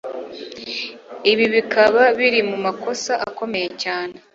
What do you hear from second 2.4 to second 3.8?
mumakosa akomeye